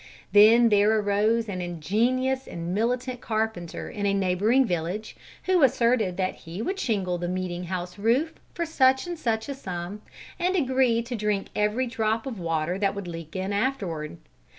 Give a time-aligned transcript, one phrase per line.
[0.31, 6.33] Then there arose an ingenious and militant carpenter in a neighbouring village, who asserted that
[6.37, 10.01] he would shingle the meeting house roof for such and such a sum,
[10.39, 14.17] and agree to drink every drop of water that would leak in afterward.